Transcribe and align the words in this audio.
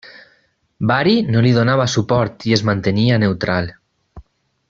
Bari 0.91 1.13
no 1.35 1.43
li 1.47 1.51
donava 1.57 1.85
suport 1.97 2.47
i 2.53 2.57
es 2.59 2.65
mantenia 2.71 3.21
neutral. 3.27 3.73